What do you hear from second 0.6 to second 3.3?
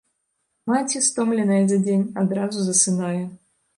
Маці, стомленая за дзень, адразу засынае.